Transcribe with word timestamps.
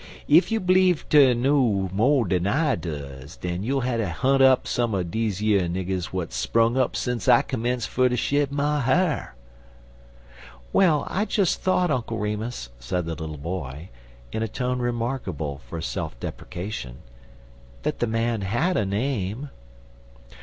Ef 0.27 0.51
you 0.51 0.59
bleedzd 0.59 1.09
ter 1.11 1.35
know 1.35 1.87
mo' 1.93 2.23
dan 2.23 2.41
w'at 2.45 2.69
I 2.73 2.73
duz, 2.75 3.37
den 3.39 3.61
you'll 3.61 3.81
hatter 3.81 4.09
hunt 4.09 4.41
up 4.41 4.65
some 4.65 4.95
er 4.95 5.03
deze 5.03 5.41
yer 5.43 5.67
niggers 5.67 6.07
w'at's 6.07 6.35
sprung 6.35 6.75
up 6.75 6.95
sence 6.95 7.27
I 7.27 7.43
commence 7.43 7.85
fer 7.85 8.09
ter 8.09 8.15
shed 8.15 8.51
my 8.51 8.79
ha'r." 8.79 9.35
"Well, 10.73 11.05
I 11.07 11.25
just 11.25 11.61
thought, 11.61 11.91
Uncle 11.91 12.17
Remus," 12.17 12.71
said 12.79 13.05
the 13.05 13.13
little 13.13 13.37
boy, 13.37 13.89
in 14.31 14.41
a 14.41 14.47
tone 14.47 14.79
remarkable 14.79 15.61
for 15.69 15.79
self 15.81 16.19
depreciation, 16.19 17.03
"that 17.83 17.99
the 17.99 18.07
man 18.07 18.41
had 18.41 18.77
a 18.77 18.87
name." 18.87 19.51